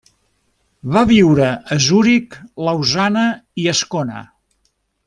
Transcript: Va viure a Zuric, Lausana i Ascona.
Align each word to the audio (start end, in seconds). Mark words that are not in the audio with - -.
Va 0.95 1.03
viure 1.11 1.49
a 1.75 1.77
Zuric, 1.89 2.39
Lausana 2.69 3.29
i 3.67 3.71
Ascona. 3.77 4.29